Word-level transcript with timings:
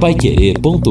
paiquerê.com.br 0.00 0.90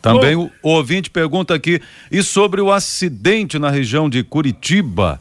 Também 0.02 0.34
o, 0.34 0.50
o 0.62 0.70
ouvinte 0.70 1.10
pergunta 1.10 1.54
aqui, 1.54 1.80
e 2.10 2.22
sobre 2.22 2.60
o 2.60 2.72
acidente 2.72 3.58
na 3.58 3.70
região 3.70 4.08
de 4.08 4.22
Curitiba? 4.22 5.20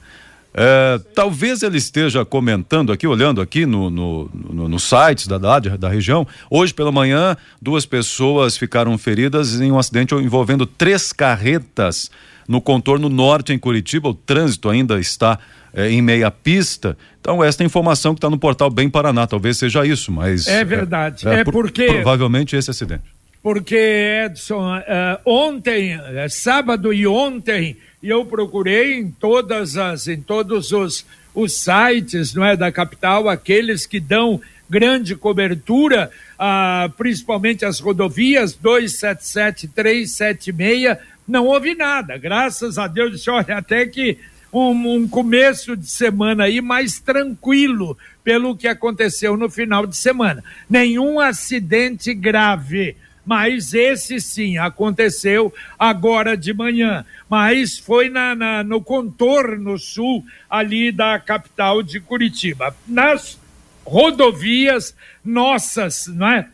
É, 0.53 0.99
talvez 1.13 1.61
ele 1.61 1.77
esteja 1.77 2.25
comentando 2.25 2.91
aqui, 2.91 3.05
olhando 3.05 3.39
aqui 3.39 3.65
no, 3.65 3.89
no, 3.89 4.29
no, 4.33 4.69
no 4.69 4.79
sites 4.79 5.27
da, 5.27 5.37
da, 5.37 5.59
da 5.59 5.89
região. 5.89 6.27
Hoje 6.49 6.73
pela 6.73 6.91
manhã, 6.91 7.37
duas 7.61 7.85
pessoas 7.85 8.57
ficaram 8.57 8.97
feridas 8.97 9.61
em 9.61 9.71
um 9.71 9.77
acidente 9.77 10.15
envolvendo 10.15 10.65
três 10.65 11.13
carretas 11.13 12.09
no 12.49 12.59
contorno 12.59 13.07
norte 13.07 13.53
em 13.53 13.59
Curitiba. 13.59 14.09
O 14.09 14.13
trânsito 14.13 14.67
ainda 14.69 14.99
está 14.99 15.37
é, 15.71 15.91
em 15.91 16.01
meia 16.01 16.31
pista. 16.31 16.97
Então, 17.21 17.43
esta 17.43 17.63
informação 17.63 18.15
que 18.15 18.17
está 18.17 18.29
no 18.29 18.39
portal 18.39 18.71
Bem 18.71 18.89
Paraná, 18.89 19.27
talvez 19.27 19.57
seja 19.57 19.85
isso, 19.85 20.11
mas. 20.11 20.47
É 20.47 20.65
verdade. 20.65 21.27
É, 21.27 21.35
é, 21.35 21.39
é 21.41 21.43
porque. 21.43 21.85
Provavelmente 21.85 22.55
esse 22.55 22.71
acidente 22.71 23.03
porque 23.41 23.77
Edson, 24.25 24.77
uh, 24.79 24.81
ontem, 25.25 25.95
uh, 25.95 26.29
sábado 26.29 26.93
e 26.93 27.07
ontem, 27.07 27.77
eu 28.03 28.25
procurei 28.25 28.95
em 28.95 29.09
todas 29.09 29.77
as, 29.77 30.09
em 30.09 30.21
todos 30.21 30.73
os, 30.73 31.05
os 31.33 31.53
sites, 31.53 32.33
não 32.33 32.43
é, 32.43 32.57
da 32.57 32.69
capital, 32.69 33.29
aqueles 33.29 33.85
que 33.85 33.97
dão 33.97 34.41
grande 34.69 35.15
cobertura, 35.15 36.11
uh, 36.35 36.89
principalmente 36.91 37.65
as 37.65 37.79
rodovias 37.79 38.53
277, 38.53 39.69
376, 39.69 40.97
não 41.29 41.45
houve 41.45 41.75
nada. 41.75 42.17
Graças 42.17 42.77
a 42.77 42.87
Deus, 42.87 43.27
olha, 43.27 43.57
até 43.57 43.85
que 43.85 44.17
um, 44.51 44.95
um 44.95 45.07
começo 45.07 45.77
de 45.77 45.89
semana 45.89 46.45
aí 46.45 46.59
mais 46.59 46.99
tranquilo 46.99 47.97
pelo 48.23 48.57
que 48.57 48.67
aconteceu 48.67 49.37
no 49.37 49.49
final 49.49 49.85
de 49.85 49.95
semana. 49.95 50.43
Nenhum 50.69 51.19
acidente 51.19 52.13
grave 52.13 52.97
mas 53.29 53.75
esse 53.75 54.19
sim 54.19 54.57
aconteceu 54.57 55.53
agora 55.77 56.35
de 56.35 56.51
manhã, 56.51 57.05
mas 57.29 57.77
foi 57.77 58.09
na, 58.09 58.33
na, 58.33 58.63
no 58.63 58.81
contorno 58.81 59.77
sul 59.77 60.25
ali 60.49 60.91
da 60.91 61.19
capital 61.19 61.83
de 61.83 61.99
Curitiba. 61.99 62.75
Nas 62.87 63.39
rodovias 63.85 64.95
nossas, 65.23 66.07
não 66.07 66.27
é? 66.27 66.47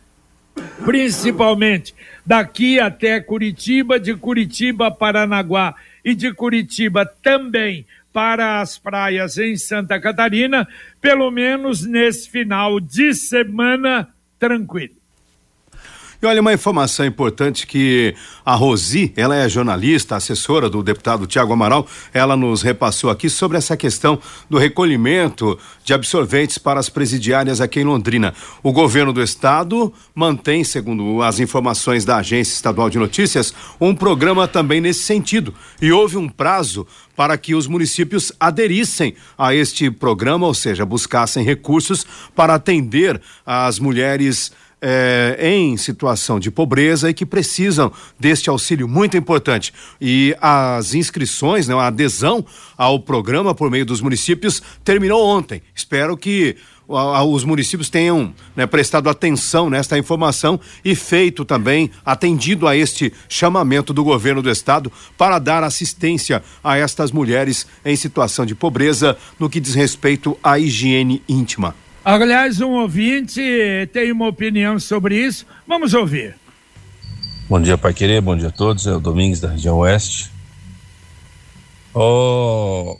Principalmente 0.83 1.95
daqui 2.25 2.79
até 2.79 3.19
Curitiba, 3.19 3.99
de 3.99 4.15
Curitiba 4.15 4.89
Paranaguá 4.89 5.75
e 6.03 6.15
de 6.15 6.33
Curitiba 6.33 7.05
também 7.05 7.85
para 8.11 8.61
as 8.61 8.77
praias 8.77 9.37
em 9.37 9.57
Santa 9.57 9.99
Catarina, 9.99 10.67
pelo 11.01 11.29
menos 11.29 11.85
nesse 11.85 12.29
final 12.29 12.79
de 12.79 13.13
semana 13.13 14.09
tranquilo. 14.39 14.95
E 16.25 16.27
olha, 16.27 16.41
uma 16.41 16.53
informação 16.55 17.05
importante 17.05 17.67
que 17.67 18.15
a 18.43 18.55
Rosi, 18.55 19.13
ela 19.15 19.35
é 19.35 19.47
jornalista, 19.47 20.15
assessora 20.15 20.67
do 20.67 20.81
deputado 20.81 21.27
Tiago 21.27 21.53
Amaral, 21.53 21.87
ela 22.11 22.35
nos 22.35 22.63
repassou 22.63 23.11
aqui 23.11 23.29
sobre 23.29 23.59
essa 23.59 23.77
questão 23.77 24.17
do 24.49 24.57
recolhimento 24.57 25.55
de 25.83 25.93
absorventes 25.93 26.57
para 26.57 26.79
as 26.79 26.89
presidiárias 26.89 27.61
aqui 27.61 27.81
em 27.81 27.83
Londrina. 27.83 28.33
O 28.63 28.71
governo 28.73 29.13
do 29.13 29.21
estado 29.21 29.93
mantém, 30.15 30.63
segundo 30.63 31.21
as 31.21 31.39
informações 31.39 32.03
da 32.03 32.17
Agência 32.17 32.53
Estadual 32.53 32.89
de 32.89 32.97
Notícias, 32.97 33.53
um 33.79 33.93
programa 33.93 34.47
também 34.47 34.81
nesse 34.81 35.03
sentido. 35.03 35.53
E 35.79 35.91
houve 35.91 36.17
um 36.17 36.27
prazo 36.27 36.87
para 37.15 37.37
que 37.37 37.53
os 37.53 37.67
municípios 37.67 38.31
aderissem 38.39 39.13
a 39.37 39.53
este 39.53 39.91
programa, 39.91 40.47
ou 40.47 40.55
seja, 40.55 40.85
buscassem 40.87 41.45
recursos 41.45 42.03
para 42.35 42.55
atender 42.55 43.21
as 43.45 43.77
mulheres 43.77 44.51
é, 44.87 45.35
em 45.41 45.75
situação 45.77 46.39
de 46.39 46.51
pobreza 46.51 47.09
e 47.09 47.13
que 47.13 47.25
precisam 47.25 47.91
deste 48.19 48.51
auxílio 48.51 48.87
muito 48.87 49.17
importante. 49.17 49.73
E 49.99 50.37
as 50.39 50.93
inscrições, 50.93 51.67
né, 51.67 51.73
a 51.73 51.87
adesão 51.87 52.45
ao 52.77 52.99
programa 52.99 53.55
por 53.55 53.71
meio 53.71 53.83
dos 53.83 53.99
municípios 53.99 54.61
terminou 54.83 55.25
ontem. 55.25 55.63
Espero 55.73 56.15
que 56.15 56.55
os 56.87 57.43
municípios 57.43 57.89
tenham 57.89 58.31
né, 58.55 58.67
prestado 58.67 59.09
atenção 59.09 59.71
nesta 59.71 59.97
informação 59.97 60.59
e 60.83 60.93
feito 60.93 61.43
também, 61.43 61.89
atendido 62.05 62.67
a 62.67 62.77
este 62.77 63.11
chamamento 63.27 63.91
do 63.91 64.03
governo 64.03 64.39
do 64.39 64.51
estado 64.51 64.91
para 65.17 65.39
dar 65.39 65.63
assistência 65.63 66.43
a 66.63 66.77
estas 66.77 67.11
mulheres 67.11 67.65
em 67.83 67.95
situação 67.95 68.45
de 68.45 68.53
pobreza 68.53 69.17
no 69.39 69.49
que 69.49 69.59
diz 69.59 69.73
respeito 69.73 70.37
à 70.43 70.59
higiene 70.59 71.23
íntima. 71.27 71.73
Aliás, 72.05 72.61
um 72.61 72.73
ouvinte 72.73 73.41
tem 73.91 74.11
uma 74.11 74.27
opinião 74.27 74.79
sobre 74.79 75.17
isso. 75.17 75.43
Vamos 75.67 75.95
ouvir. 75.95 76.35
Bom 77.49 77.59
dia, 77.59 77.79
Pai 77.79 77.95
Querer. 77.95 78.21
Bom 78.21 78.37
dia 78.37 78.49
a 78.49 78.51
todos. 78.51 78.85
É 78.85 78.93
o 78.93 78.99
Domingos 78.99 79.39
da 79.39 79.49
região 79.49 79.77
oeste. 79.79 80.29
Oh, 81.95 82.95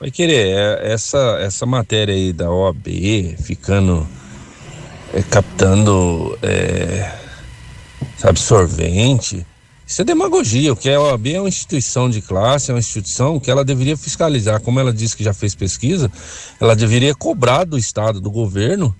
Pai 0.00 0.10
Querer, 0.10 0.48
é, 0.48 0.92
essa, 0.92 1.38
essa 1.40 1.64
matéria 1.64 2.12
aí 2.12 2.32
da 2.32 2.50
OAB 2.50 2.88
ficando 3.40 4.04
é, 5.14 5.22
captando 5.22 6.36
é, 6.42 7.08
absorvente 8.24 9.46
isso 9.86 10.02
é 10.02 10.04
demagogia. 10.04 10.72
O 10.72 10.76
que 10.76 10.88
é 10.88 10.94
a 10.94 11.00
OAB 11.00 11.26
é 11.28 11.40
uma 11.40 11.48
instituição 11.48 12.08
de 12.08 12.22
classe, 12.22 12.70
é 12.70 12.74
uma 12.74 12.80
instituição 12.80 13.38
que 13.38 13.50
ela 13.50 13.64
deveria 13.64 13.96
fiscalizar. 13.96 14.60
Como 14.60 14.78
ela 14.80 14.92
disse 14.92 15.16
que 15.16 15.24
já 15.24 15.34
fez 15.34 15.54
pesquisa, 15.54 16.10
ela 16.60 16.74
deveria 16.74 17.14
cobrar 17.14 17.64
do 17.64 17.76
Estado, 17.76 18.20
do 18.20 18.30
governo, 18.30 18.94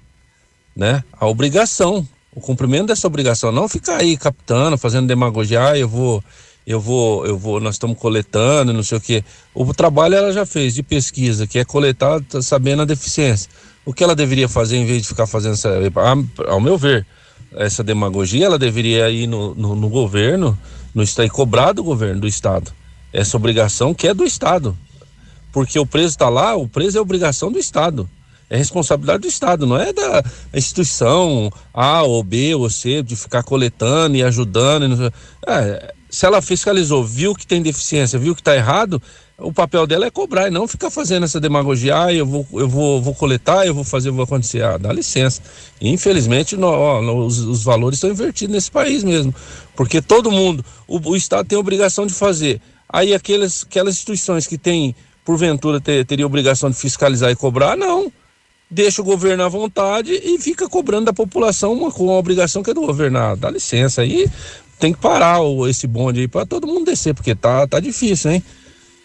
né, 0.75 1.03
a 1.13 1.27
obrigação, 1.27 2.07
o 2.35 2.41
cumprimento 2.41 2.87
dessa 2.87 3.07
obrigação. 3.07 3.53
Não 3.53 3.69
ficar 3.69 3.99
aí 3.99 4.17
captando, 4.17 4.77
fazendo 4.77 5.07
demagogia, 5.07 5.69
ah, 5.69 5.79
eu 5.79 5.89
vou, 5.89 6.23
eu 6.67 6.81
vou, 6.81 7.27
eu 7.27 7.39
vou, 7.39 7.61
nós 7.61 7.75
estamos 7.75 7.99
coletando, 7.99 8.73
não 8.73 8.83
sei 8.83 8.99
o 8.99 9.01
quê. 9.01 9.25
O 9.55 9.73
trabalho 9.73 10.15
ela 10.15 10.33
já 10.33 10.47
fez 10.47 10.75
de 10.75 10.83
pesquisa, 10.83 11.47
que 11.47 11.59
é 11.59 11.65
coletar, 11.65 12.21
tá 12.23 12.41
sabendo 12.43 12.83
a 12.83 12.85
deficiência. 12.85 13.51
O 13.85 13.93
que 13.93 14.05
ela 14.05 14.15
deveria 14.15 14.49
fazer 14.49 14.77
em 14.77 14.87
vez 14.87 15.03
de 15.03 15.09
ficar 15.09 15.27
fazendo 15.27 15.55
essa, 15.55 15.71
ao 16.49 16.61
meu 16.61 16.79
ver, 16.79 17.07
essa 17.57 17.83
demagogia, 17.83 18.47
ela 18.47 18.59
deveria 18.59 19.11
ir 19.11 19.27
no, 19.27 19.55
no, 19.55 19.75
no 19.75 19.89
governo 19.89 20.59
no 20.95 21.03
estado 21.03 21.27
e 21.27 21.31
cobrar 21.31 21.73
do 21.73 21.83
governo 21.83 22.21
do 22.21 22.29
estado. 22.29 22.73
Essa 23.13 23.37
obrigação 23.37 23.95
que 23.95 24.09
é 24.09 24.15
do 24.15 24.25
estado, 24.25 24.77
porque 25.53 25.79
o 25.79 25.87
preso 25.87 26.09
está 26.09 26.29
lá, 26.29 26.57
o 26.57 26.69
preso 26.69 26.99
é 26.99 27.01
obrigação 27.01 27.51
do 27.53 27.59
estado, 27.59 28.09
é 28.49 28.57
responsabilidade 28.57 29.23
do 29.23 29.29
estado, 29.29 29.67
não 29.67 29.77
é 29.77 29.93
da 29.93 30.23
instituição 30.53 31.51
A 31.73 32.03
ou 32.03 32.23
B 32.23 32.55
ou 32.55 32.69
C 32.69 33.03
de 33.03 33.17
ficar 33.17 33.43
coletando 33.43 34.17
e 34.17 34.23
ajudando. 34.23 35.13
É, 35.47 35.95
se 36.11 36.27
ela 36.27 36.43
fiscalizou, 36.43 37.03
viu 37.03 37.35
que 37.35 37.47
tem 37.47 37.63
deficiência, 37.63 38.19
viu 38.19 38.35
que 38.35 38.43
está 38.43 38.55
errado, 38.55 39.01
o 39.43 39.53
papel 39.53 39.87
dela 39.87 40.07
é 40.07 40.11
cobrar 40.11 40.49
e 40.49 40.51
não 40.51 40.67
ficar 40.67 40.91
fazendo 40.91 41.25
essa 41.25 41.41
demagogia, 41.41 42.05
ah, 42.05 42.13
eu 42.13 42.25
vou, 42.25 42.47
eu 42.55 42.69
vou, 42.69 43.03
vou 43.03 43.15
coletar, 43.15 43.67
eu 43.67 43.75
vou 43.75 43.85
fazer, 43.85 44.11
vou 44.11 44.25
acontecer. 44.25 44.63
Ah, 44.63 44.79
dá 44.79 44.93
licença. 44.93 45.43
infelizmente, 45.81 46.57
no, 46.57 46.67
ó, 46.67 47.01
os, 47.27 47.39
os, 47.39 47.63
valores 47.63 47.97
estão 47.97 48.11
invertidos 48.11 48.55
nesse 48.55 48.71
país 48.71 49.03
mesmo. 49.03 49.35
Porque 49.77 50.01
todo 50.01 50.31
mundo, 50.31 50.65
o, 50.87 50.99
o 51.11 51.17
Estado 51.17 51.47
tem 51.47 51.59
obrigação 51.59 52.07
de 52.07 52.15
fazer. 52.15 52.61
Aí 52.89 53.15
aquelas, 53.15 53.65
aquelas 53.69 53.95
instituições 53.95 54.47
que 54.47 54.57
têm, 54.57 54.95
porventura, 55.25 55.81
ter, 55.81 56.05
teria 56.05 56.27
obrigação 56.27 56.71
de 56.71 56.77
fiscalizar 56.77 57.31
e 57.31 57.37
cobrar, 57.37 57.77
não. 57.77 58.13
Deixa 58.71 59.03
o 59.03 59.05
governo 59.05 59.45
à 59.45 59.49
vontade 59.49 60.13
e 60.13 60.39
fica 60.39 60.69
cobrando 60.69 61.07
da 61.07 61.13
população 61.13 61.75
uma, 61.75 61.91
com 61.91 62.11
a 62.11 62.19
obrigação 62.19 62.63
que 62.63 62.71
é 62.71 62.75
do 62.75 62.81
governo. 62.81 63.19
Ah, 63.19 63.35
dá 63.35 63.51
licença. 63.51 64.01
Aí 64.01 64.31
tem 64.79 64.93
que 64.93 64.99
parar 64.99 65.41
o, 65.41 65.69
esse 65.69 65.87
bonde 65.87 66.21
aí 66.21 66.29
para 66.29 66.47
todo 66.47 66.67
mundo 66.67 66.87
descer, 66.87 67.15
porque 67.15 67.35
tá, 67.35 67.67
tá 67.67 67.79
difícil, 67.79 68.31
hein? 68.31 68.43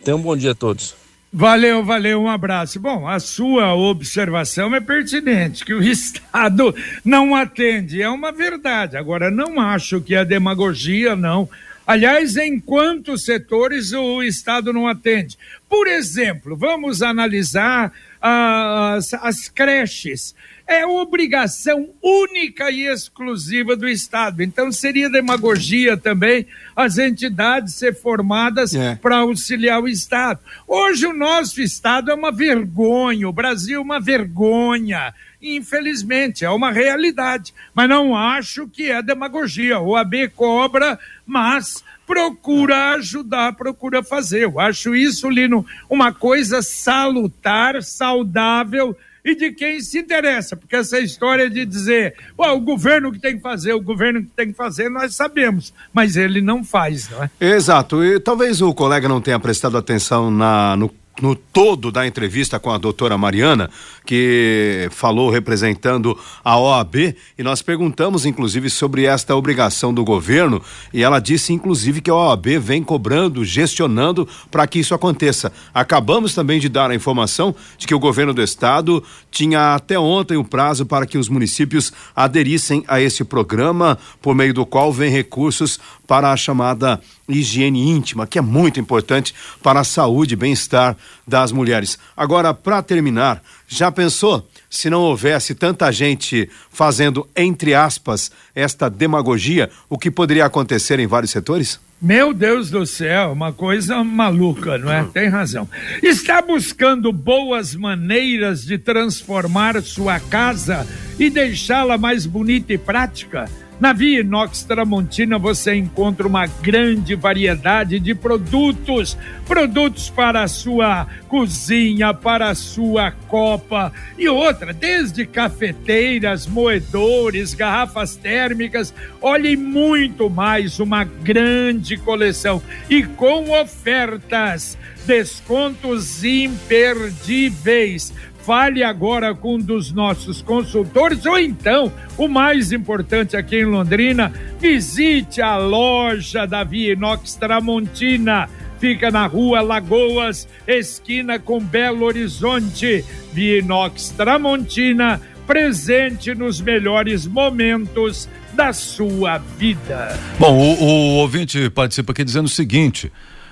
Tenham 0.07 0.19
um 0.19 0.21
bom 0.21 0.38
dia 0.38 0.51
a 0.51 0.56
todos. 0.56 0.95
Valeu, 1.33 1.83
valeu, 1.83 2.21
um 2.21 2.30
abraço. 2.30 2.80
Bom, 2.80 3.06
a 3.06 3.19
sua 3.19 3.75
observação 3.75 4.74
é 4.74 4.80
pertinente, 4.80 5.65
que 5.65 5.74
o 5.74 5.83
Estado 5.83 6.74
não 7.04 7.36
atende, 7.36 8.01
é 8.01 8.07
uma 8.07 8.31
verdade. 8.31 8.95
Agora, 8.95 9.30
não 9.30 9.59
acho 9.59 10.00
que 10.00 10.15
a 10.15 10.24
demagogia, 10.24 11.13
não. 11.13 11.50
Aliás, 11.86 12.38
em 12.38 12.57
quantos 12.57 13.25
setores 13.25 13.92
o 13.92 14.24
Estado 14.24 14.71
não 14.71 14.88
atende? 14.88 15.38
Por 15.68 15.88
exemplo, 15.88 16.56
vamos 16.56 17.01
analisar 17.01 17.92
as, 18.21 19.13
as 19.13 19.50
creches 19.50 20.33
é 20.68 20.86
obrigação 20.86 21.90
única 22.04 22.69
e 22.69 22.86
exclusiva 22.86 23.75
do 23.75 23.88
Estado. 23.88 24.44
Então 24.44 24.69
seria 24.72 25.10
demagogia 25.10 25.96
também 25.96 26.46
as 26.75 26.98
entidades 26.98 27.75
ser 27.75 27.96
formadas 27.96 28.75
é. 28.75 28.96
para 28.96 29.19
auxiliar 29.19 29.82
o 29.82 29.88
Estado. 29.88 30.41
Hoje 30.68 31.08
o 31.08 31.13
nosso 31.13 31.62
Estado 31.62 32.12
é 32.12 32.13
uma 32.13 32.32
vergonha, 32.32 33.30
o 33.30 33.34
Brasil 33.34 33.80
é 33.80 33.82
uma 33.82 34.00
vergonha. 34.00 35.13
Infelizmente, 35.41 36.44
é 36.44 36.50
uma 36.50 36.72
realidade. 36.72 37.53
Mas 37.74 37.88
não 37.88 38.15
acho 38.15 38.68
que 38.68 38.91
é 38.91 39.01
demagogia. 39.01 39.80
O 39.80 39.96
AB 39.96 40.30
cobra, 40.30 41.00
mas 41.25 41.84
procura 42.08 42.94
ajudar, 42.94 43.53
procura 43.53 44.01
fazer. 44.01 44.46
Eu 44.46 44.60
acho 44.60 44.96
isso, 44.96 45.30
Lino, 45.30 45.65
uma 45.89 46.12
coisa 46.12 46.62
salutar, 46.62 47.84
saudável 47.84 48.98
e 49.31 49.36
de 49.36 49.51
quem 49.51 49.79
se 49.81 50.00
interessa, 50.00 50.55
porque 50.55 50.75
essa 50.75 51.00
história 51.00 51.50
de 51.50 51.65
dizer, 51.65 52.15
o 52.38 52.60
governo 52.60 53.12
que 53.12 53.19
tem 53.19 53.36
que 53.36 53.41
fazer, 53.41 53.74
o 53.74 53.81
governo 53.81 54.22
que 54.22 54.29
tem 54.36 54.48
que 54.48 54.53
fazer, 54.53 54.89
nós 54.89 55.15
sabemos, 55.15 55.74
mas 55.93 56.15
ele 56.15 56.41
não 56.41 56.63
faz, 56.63 57.10
não 57.10 57.24
é? 57.24 57.29
Exato, 57.39 58.03
e 58.03 58.19
talvez 58.19 58.62
o 58.62 58.74
colega 58.74 59.07
não 59.07 59.22
tenha 59.22 59.39
prestado 59.39 59.77
atenção 59.77 60.31
na, 60.31 60.75
no 60.75 60.89
no 61.21 61.36
todo 61.36 61.91
da 61.91 62.05
entrevista 62.05 62.59
com 62.59 62.71
a 62.71 62.77
doutora 62.77 63.17
Mariana, 63.17 63.69
que 64.05 64.88
falou 64.91 65.29
representando 65.29 66.17
a 66.43 66.57
OAB, 66.57 67.15
e 67.38 67.43
nós 67.43 67.62
perguntamos 67.62 68.25
inclusive 68.25 68.69
sobre 68.69 69.05
esta 69.05 69.36
obrigação 69.36 69.93
do 69.93 70.03
governo, 70.03 70.62
e 70.93 71.03
ela 71.03 71.19
disse 71.19 71.53
inclusive 71.53 72.01
que 72.01 72.09
a 72.09 72.15
OAB 72.15 72.59
vem 72.59 72.83
cobrando, 72.83 73.43
gestionando 73.43 74.27
para 74.51 74.67
que 74.67 74.79
isso 74.79 74.93
aconteça. 74.93 75.51
Acabamos 75.74 76.33
também 76.33 76.59
de 76.59 76.69
dar 76.69 76.91
a 76.91 76.95
informação 76.95 77.55
de 77.77 77.88
que 77.88 77.95
o 77.95 78.00
governo 78.00 78.33
do 78.33 78.41
estado 78.41 79.03
tinha 79.31 79.75
até 79.75 79.97
ontem 79.97 80.38
o 80.38 80.43
prazo 80.43 80.86
para 80.86 81.05
que 81.05 81.17
os 81.17 81.29
municípios 81.29 81.91
aderissem 82.15 82.83
a 82.88 83.01
esse 83.01 83.24
programa, 83.24 83.97
por 84.21 84.36
meio 84.36 84.53
do 84.53 84.65
qual 84.65 84.91
vem 84.93 85.12
recursos 85.12 85.79
para 86.07 86.31
a 86.31 86.38
chamada 86.38 87.01
higiene 87.27 87.89
íntima, 87.89 88.25
que 88.25 88.39
é 88.39 88.41
muito 88.41 88.79
importante 88.79 89.36
para 89.62 89.81
a 89.81 89.83
saúde 89.83 90.33
e 90.33 90.38
bem-estar 90.38 90.95
das 91.28 91.52
mulheres. 91.52 91.98
Agora, 92.16 92.54
para 92.54 92.82
terminar, 92.82 93.42
já 93.68 93.92
pensou 93.92 94.48
se 94.70 94.90
não 94.90 95.02
houvesse 95.02 95.56
tanta 95.56 95.92
gente 95.92 96.50
fazendo, 96.70 97.28
entre 97.36 97.74
aspas, 97.74 98.32
esta 98.54 98.90
demagogia, 98.90 99.70
o 99.90 99.98
que 99.98 100.12
poderia 100.12 100.46
acontecer 100.46 101.00
em 101.00 101.08
vários 101.08 101.32
setores? 101.32 101.80
Meu 102.00 102.32
Deus 102.32 102.70
do 102.70 102.86
céu, 102.86 103.32
uma 103.32 103.52
coisa 103.52 104.04
maluca, 104.04 104.78
não 104.78 104.92
é? 104.92 105.04
Tem 105.12 105.30
razão. 105.30 105.68
Está 106.04 106.44
buscando 106.44 107.12
boas 107.12 107.74
maneiras 107.74 108.64
de 108.64 108.78
transformar 108.78 109.82
sua 109.82 110.20
casa 110.20 110.86
e 111.18 111.28
deixá-la 111.28 111.98
mais 111.98 112.28
bonita 112.28 112.72
e 112.72 112.78
prática? 112.78 113.50
Na 113.79 113.93
Via 113.93 114.22
Inox 114.22 114.63
Tramontina 114.63 115.38
você 115.38 115.75
encontra 115.75 116.27
uma 116.27 116.48
grande 116.48 117.13
variedade 117.13 118.00
de 118.00 118.15
produtos, 118.15 119.15
produtos 119.46 120.10
para 120.10 120.41
a 120.41 120.48
sua 120.48 121.05
cozinha, 121.27 122.12
para 122.12 122.50
a 122.50 122.55
sua 122.55 123.12
copa. 123.12 123.93
E 124.17 124.27
outra, 124.27 124.74
desde 124.74 125.27
cafeteiras, 125.27 126.48
moedores, 126.48 127.53
garrafas 127.53 128.15
térmicas, 128.15 128.91
olhem 129.22 129.55
muito 129.55 130.27
mais, 130.27 130.79
uma 130.79 131.03
grande 131.03 131.98
coleção. 131.98 132.60
E 132.89 133.03
com 133.03 133.51
ofertas, 133.62 134.75
descontos 135.05 136.24
imperdíveis 136.24 138.12
fale 138.48 138.82
agora 138.82 139.36
com 139.36 139.56
um 139.56 139.60
dos 139.60 139.92
nossos 139.92 140.42
consultores 140.42 141.25
ou 141.25 141.38
então, 141.38 141.92
o 142.18 142.30
mais 142.30 142.72
importante 142.72 143.36
aqui 143.36 143.58
em 143.58 143.66
Londrina, 143.66 144.32
visite 144.58 145.42
a 145.42 145.58
loja 145.58 146.46
da 146.46 146.63
Via 146.63 146.94
Inox 146.94 147.36
Tramontina. 147.36 148.48
Fica 148.80 149.12
na 149.12 149.27
rua 149.27 149.60
Lagoas, 149.60 150.48
esquina 150.66 151.38
com 151.38 151.60
Belo 151.60 152.06
Horizonte. 152.06 153.04
Via 153.34 153.60
Inox 153.60 154.12
Tramontina, 154.12 155.20
presente 155.46 156.34
nos 156.34 156.62
melhores 156.62 157.27
momentos 157.27 158.30
da 158.54 158.72
sua 158.72 159.39
vida. 159.39 160.18
Bom, 160.39 160.58
o, 160.58 160.84
o 160.84 161.16
ouvinte 161.18 161.70
participa 161.70 162.13
aqui 162.13 162.24
dizendo 162.24 162.46
o 162.46 162.50
seguinte. 162.50 163.12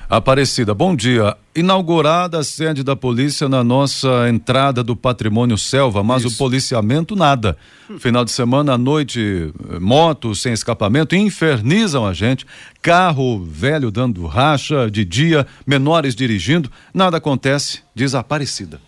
Aparecida, 0.10 0.74
bom 0.74 0.96
dia. 0.96 1.36
Inaugurada 1.56 2.40
a 2.40 2.44
sede 2.44 2.84
da 2.84 2.96
polícia 2.96 3.50
na 3.50 3.64
nossa 3.64 4.30
entrada 4.30 4.84
do 4.84 4.96
patrimônio 4.96 5.58
selva, 5.58 6.04
mas 6.04 6.24
Isso. 6.24 6.36
o 6.36 6.38
policiamento 6.38 7.16
nada. 7.16 7.58
Final 7.98 8.24
de 8.24 8.32
semana 8.32 8.74
à 8.74 8.78
noite, 8.78 9.52
motos 9.82 10.42
sem 10.42 10.54
escapamento 10.54 11.16
infernizam 11.16 12.06
a 12.06 12.14
gente. 12.14 12.46
Carro 12.84 13.44
velho 13.44 13.90
dando 13.90 14.26
racha, 14.28 14.92
de 14.92 15.04
dia, 15.04 15.48
menores 15.66 16.14
dirigindo, 16.14 16.70
nada 16.94 17.18
acontece. 17.18 17.80
Desaparecida. 17.96 18.80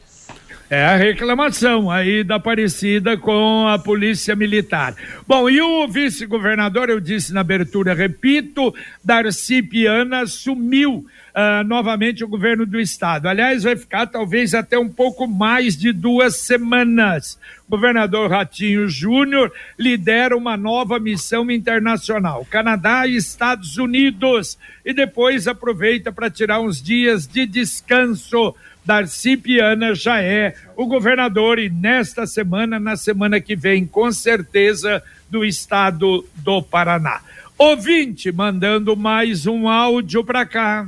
É 0.70 0.84
a 0.84 0.98
reclamação 0.98 1.90
aí 1.90 2.26
da 2.26 2.36
Aparecida 2.36 3.16
com 3.16 3.66
a 3.70 3.80
Polícia 3.80 4.36
Militar. 4.36 4.94
Bom, 5.26 5.50
e 5.50 5.62
o 5.62 5.88
vice-governador, 5.88 6.90
eu 6.90 7.00
disse 7.00 7.34
na 7.34 7.40
abertura, 7.40 7.94
repito, 7.94 8.76
Darcy 9.02 9.62
Piana 9.62 10.26
sumiu 10.26 11.06
uh, 11.38 11.63
novamente 11.63 12.24
o 12.24 12.27
governo 12.27 12.65
do 12.65 12.79
estado. 12.79 13.27
Aliás, 13.27 13.63
vai 13.63 13.75
ficar 13.75 14.08
talvez 14.08 14.56
até 14.56 14.79
um 14.79 14.89
pouco 14.89 15.27
mais 15.27 15.77
de 15.77 15.91
duas 15.91 16.38
semanas. 16.38 17.38
O 17.67 17.72
governador 17.72 18.32
Ratinho 18.32 18.89
Júnior 18.89 19.53
lidera 19.77 20.36
uma 20.36 20.58
nova 20.58 21.00
missão 21.00 21.51
internacional, 21.51 22.46
Canadá 22.50 23.06
e 23.06 23.15
Estados 23.15 23.77
Unidos, 23.77 24.58
e 24.84 24.94
depois 24.94 25.48
aproveita 25.48 26.12
para 26.12 26.32
tirar 26.32 26.60
uns 26.60 26.82
dias 26.82 27.27
de 27.27 27.46
descanso 27.46 28.56
Darcy 28.84 29.36
Piana 29.36 29.94
já 29.94 30.22
é 30.22 30.56
o 30.77 30.86
governador 30.86 31.60
e 31.60 31.70
nesta 31.70 32.25
semana, 32.25 32.79
na 32.79 32.96
semana 32.96 33.41
que 33.41 33.53
vem, 33.53 33.86
com 33.86 34.10
certeza, 34.13 35.03
do 35.29 35.44
estado 35.44 36.25
do 36.38 36.63
Paraná. 36.63 37.20
Ouvinte, 37.58 38.32
mandando 38.32 38.96
mais 38.96 39.46
um 39.46 39.67
áudio 39.67 40.24
para 40.24 40.46
cá. 40.46 40.88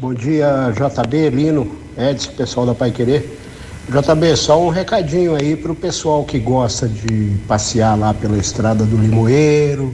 Bom 0.00 0.14
dia, 0.14 0.72
JB, 0.74 1.30
Lino, 1.30 1.76
Edson, 1.96 2.32
pessoal 2.32 2.66
da 2.66 2.74
Pai 2.74 2.90
Querer. 2.90 3.38
JB, 3.88 4.36
só 4.36 4.62
um 4.64 4.68
recadinho 4.68 5.34
aí 5.34 5.56
para 5.56 5.72
o 5.72 5.74
pessoal 5.74 6.24
que 6.24 6.38
gosta 6.38 6.88
de 6.88 7.36
passear 7.48 7.98
lá 7.98 8.14
pela 8.14 8.38
estrada 8.38 8.84
do 8.84 8.96
Limoeiro, 8.96 9.92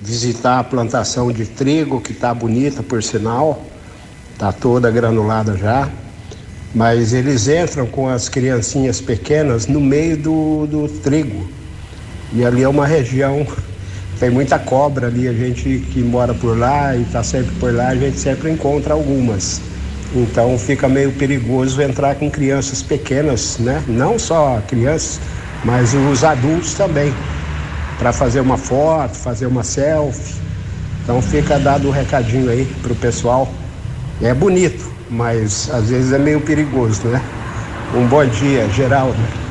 visitar 0.00 0.58
a 0.58 0.64
plantação 0.64 1.32
de 1.32 1.46
trigo, 1.46 2.00
que 2.00 2.12
tá 2.12 2.34
bonita, 2.34 2.82
por 2.82 3.02
sinal, 3.02 3.64
tá 4.38 4.52
toda 4.52 4.90
granulada 4.90 5.56
já 5.56 5.90
mas 6.74 7.12
eles 7.12 7.46
entram 7.46 7.86
com 7.86 8.08
as 8.08 8.28
criancinhas 8.28 9.00
pequenas 9.00 9.68
no 9.68 9.80
meio 9.80 10.16
do, 10.16 10.66
do 10.66 10.88
trigo. 10.88 11.48
E 12.32 12.44
ali 12.44 12.64
é 12.64 12.68
uma 12.68 12.84
região, 12.84 13.46
tem 14.18 14.30
muita 14.30 14.58
cobra 14.58 15.08
ali, 15.08 15.26
a 15.28 15.32
gente 15.32 15.84
que 15.92 16.00
mora 16.02 16.32
por 16.34 16.56
lá 16.56 16.94
e 16.94 17.02
está 17.02 17.22
sempre 17.22 17.54
por 17.56 17.74
lá, 17.74 17.88
a 17.88 17.96
gente 17.96 18.18
sempre 18.18 18.50
encontra 18.50 18.94
algumas. 18.94 19.60
Então 20.14 20.56
fica 20.56 20.88
meio 20.88 21.12
perigoso 21.12 21.82
entrar 21.82 22.14
com 22.14 22.30
crianças 22.30 22.82
pequenas, 22.82 23.58
né? 23.58 23.82
Não 23.88 24.18
só 24.18 24.62
crianças, 24.68 25.20
mas 25.64 25.92
os 25.92 26.22
adultos 26.22 26.74
também, 26.74 27.12
para 27.98 28.12
fazer 28.12 28.40
uma 28.40 28.56
foto, 28.56 29.16
fazer 29.16 29.46
uma 29.46 29.64
selfie. 29.64 30.34
Então 31.02 31.20
fica 31.20 31.58
dado 31.58 31.86
o 31.86 31.88
um 31.88 31.92
recadinho 31.92 32.48
aí 32.48 32.64
pro 32.82 32.94
pessoal. 32.94 33.52
É 34.22 34.32
bonito, 34.32 34.88
mas 35.10 35.68
às 35.70 35.90
vezes 35.90 36.12
é 36.12 36.18
meio 36.18 36.40
perigoso, 36.40 37.08
né? 37.08 37.20
Um 37.92 38.06
bom 38.06 38.24
dia, 38.24 38.68
Geraldo. 38.68 39.43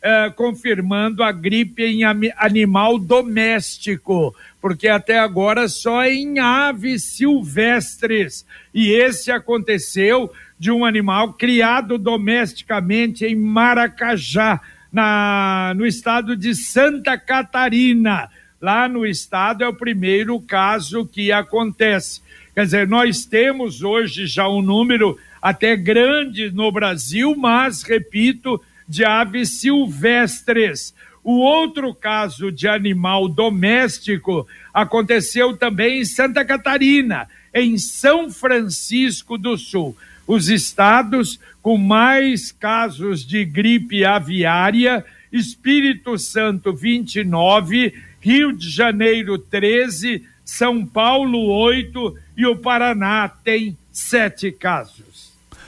uh, 0.03 0.33
confirmando 0.37 1.23
a 1.23 1.33
gripe 1.33 1.83
em 1.83 2.05
animal 2.37 2.99
doméstico 2.99 4.35
porque 4.62 4.87
até 4.87 5.19
agora 5.19 5.69
só 5.69 6.04
em 6.04 6.38
aves 6.38 7.02
silvestres. 7.02 8.47
E 8.73 8.92
esse 8.92 9.33
aconteceu 9.33 10.33
de 10.57 10.71
um 10.71 10.85
animal 10.85 11.33
criado 11.33 11.99
domesticamente 11.99 13.26
em 13.26 13.35
Maracajá, 13.35 14.61
na, 14.92 15.73
no 15.76 15.85
estado 15.85 16.37
de 16.37 16.54
Santa 16.54 17.19
Catarina. 17.19 18.28
Lá 18.61 18.88
no 18.88 19.04
estado 19.04 19.64
é 19.64 19.69
o 19.69 19.75
primeiro 19.75 20.40
caso 20.40 21.04
que 21.04 21.33
acontece. 21.33 22.23
Quer 22.54 22.64
dizer, 22.64 22.87
nós 22.87 23.25
temos 23.25 23.83
hoje 23.83 24.26
já 24.28 24.49
um 24.49 24.62
número 24.62 25.19
até 25.40 25.75
grande 25.75 26.52
no 26.52 26.71
Brasil, 26.71 27.35
mas, 27.37 27.83
repito, 27.83 28.62
de 28.88 29.04
aves 29.04 29.59
silvestres. 29.59 30.95
O 31.25 31.38
outro 31.38 31.95
caso 31.95 32.50
de 32.50 32.67
animal 32.67 33.29
doméstico 33.29 34.47
aconteceu 34.75 35.57
também 35.57 36.00
em 36.00 36.05
Santa 36.05 36.45
Catarina, 36.45 37.29
em 37.55 37.79
São 37.79 38.31
Francisco 38.31 39.38
do 39.38 39.57
Sul. 39.57 39.97
Os 40.26 40.49
estados 40.49 41.38
com 41.61 41.79
mais 41.79 42.50
casos 42.50 43.25
de 43.25 43.45
gripe 43.45 44.05
aviária: 44.05 45.05
Espírito 45.33 46.19
Santo 46.19 46.73
29, 46.73 47.95
Rio 48.21 48.52
de 48.52 48.69
Janeiro 48.69 49.38
13, 49.38 50.26
São 50.45 50.85
Paulo 50.85 51.38
8 51.47 52.19
e 52.37 52.47
o 52.47 52.57
Paraná 52.57 53.29
tem 53.29 53.76
sete 53.93 54.50
casos. 54.50 55.12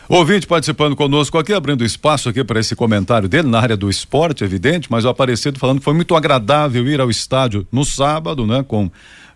Ouvinte 0.09 0.47
participando 0.47 0.95
conosco 0.95 1.39
aqui, 1.39 1.53
abrindo 1.55 1.83
espaço 1.83 2.29
aqui 2.29 2.45
para 2.45 2.61
esse 2.61 2.77
comentário 2.77 3.27
dele 3.27 3.49
na 3.49 3.59
área 3.59 3.77
do 3.77 3.89
esporte, 3.89 4.45
evidente, 4.45 4.89
mas 4.91 5.05
o 5.07 5.09
Aparecido 5.09 5.59
falando 5.59 5.79
que 5.79 5.85
foi 5.85 5.95
muito 5.95 6.15
agradável 6.15 6.87
ir 6.87 7.01
ao 7.01 7.11
estádio 7.11 7.67
no 7.73 7.85
sábado, 7.85 8.47
né, 8.47 8.63
com 8.67 8.91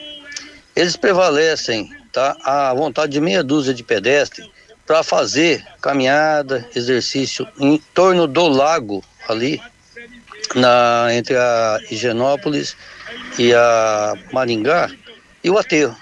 eles 0.76 0.96
prevalecem 0.96 1.92
tá, 2.14 2.38
a 2.44 2.72
vontade 2.76 3.12
de 3.12 3.20
meia 3.20 3.44
dúzia 3.44 3.74
de 3.74 3.84
pedestres 3.84 4.48
para 4.86 5.04
fazer 5.04 5.66
caminhada, 5.82 6.68
exercício 6.76 7.48
em 7.60 7.78
torno 7.94 8.28
do 8.28 8.48
lago 8.48 9.04
ali, 9.28 9.62
na, 10.56 11.08
entre 11.12 11.36
a 11.36 11.80
Higienópolis 11.90 12.76
e 13.38 13.54
a 13.54 14.14
Maringá 14.32 14.90
e 15.44 15.50
o 15.50 15.58
aterro. 15.58 15.96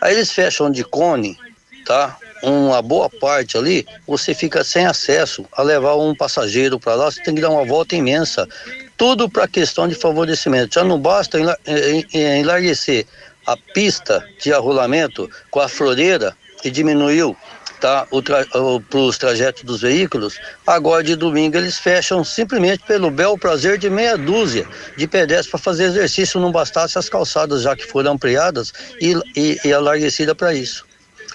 Aí 0.00 0.14
eles 0.14 0.30
fecham 0.30 0.70
de 0.70 0.84
cone, 0.84 1.38
tá? 1.84 2.16
Uma 2.42 2.82
boa 2.82 3.08
parte 3.08 3.56
ali, 3.56 3.86
você 4.06 4.34
fica 4.34 4.62
sem 4.64 4.84
acesso 4.84 5.46
a 5.52 5.62
levar 5.62 5.96
um 5.96 6.14
passageiro 6.14 6.78
para 6.78 6.94
lá, 6.94 7.10
você 7.10 7.22
tem 7.22 7.34
que 7.34 7.40
dar 7.40 7.50
uma 7.50 7.64
volta 7.64 7.94
imensa. 7.94 8.48
Tudo 8.96 9.28
para 9.28 9.48
questão 9.48 9.88
de 9.88 9.94
favorecimento. 9.94 10.74
Já 10.74 10.84
não 10.84 10.98
basta 10.98 11.38
enlarguecer 12.12 13.06
a 13.46 13.56
pista 13.56 14.24
de 14.40 14.52
arrolamento 14.52 15.28
com 15.50 15.60
a 15.60 15.68
floreira 15.68 16.36
e 16.64 16.70
diminuiu 16.70 17.36
tá, 17.80 18.06
para 18.88 18.98
os 18.98 19.18
trajetos 19.18 19.62
dos 19.62 19.82
veículos, 19.82 20.38
agora 20.66 21.02
de 21.02 21.14
domingo 21.14 21.58
eles 21.58 21.78
fecham 21.78 22.24
simplesmente 22.24 22.82
pelo 22.86 23.10
bel 23.10 23.36
prazer 23.36 23.76
de 23.76 23.90
meia 23.90 24.16
dúzia 24.16 24.66
de 24.96 25.06
pedestres 25.06 25.50
para 25.50 25.58
fazer 25.58 25.84
exercício, 25.84 26.40
não 26.40 26.50
bastasse 26.50 26.98
as 26.98 27.10
calçadas 27.10 27.62
já 27.62 27.76
que 27.76 27.84
foram 27.84 28.12
ampliadas 28.12 28.72
e, 29.00 29.14
e, 29.36 29.60
e 29.62 29.72
alarguecidas 29.72 30.34
para 30.34 30.54
isso. 30.54 30.86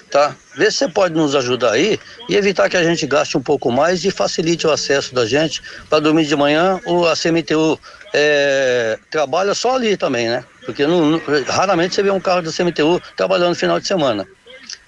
Tá? 0.10 0.36
Vê 0.56 0.72
se 0.72 0.78
você 0.78 0.88
pode 0.88 1.14
nos 1.14 1.36
ajudar 1.36 1.74
aí 1.74 2.00
e 2.28 2.36
evitar 2.36 2.68
que 2.68 2.76
a 2.76 2.84
gente 2.84 3.06
gaste 3.06 3.38
um 3.38 3.42
pouco 3.42 3.72
mais 3.72 4.04
e 4.04 4.10
facilite 4.10 4.66
o 4.66 4.72
acesso 4.72 5.14
da 5.14 5.24
gente 5.24 5.62
para 5.88 6.00
domingo 6.00 6.28
de 6.28 6.36
manhã 6.36 6.80
o 6.86 7.06
a 7.06 7.16
CMTU 7.16 7.80
é, 8.12 8.98
trabalha 9.12 9.54
só 9.54 9.76
ali 9.76 9.96
também, 9.96 10.28
né? 10.28 10.44
Porque 10.66 10.88
não, 10.88 11.06
não, 11.06 11.22
raramente 11.48 11.94
você 11.94 12.02
vê 12.02 12.10
um 12.10 12.20
carro 12.20 12.42
da 12.42 12.52
CMTU 12.52 13.00
trabalhando 13.16 13.50
no 13.50 13.56
final 13.56 13.80
de 13.80 13.86
semana. 13.86 14.28